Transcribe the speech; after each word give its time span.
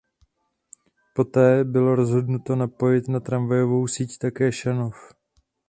Poté 1.15 1.63
bylo 1.63 1.95
rozhodnuto 1.95 2.55
napojit 2.55 3.07
na 3.07 3.19
tramvajovou 3.19 3.87
síť 3.87 4.17
také 4.17 4.51
Šanov. 4.51 4.93